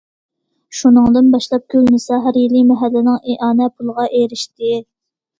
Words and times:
شۇنىڭدىن 0.77 1.27
باشلاپ 1.33 1.67
گۈلنىسا 1.73 2.17
ھەر 2.23 2.39
يىلى 2.43 2.63
مەھەللىنىڭ 2.69 3.19
ئىئانە 3.33 3.67
پۇلىغا 3.75 4.07
ئېرىشتى. 4.21 4.73